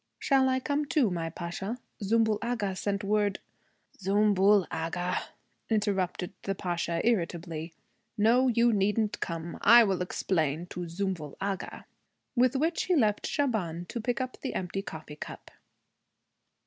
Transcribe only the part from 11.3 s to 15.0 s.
Agha.' With which he left Shaban to pick up the empty